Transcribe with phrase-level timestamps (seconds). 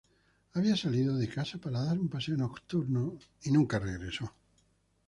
[0.55, 4.33] Había salido de casa para dar un paseo nocturno y nunca regresó.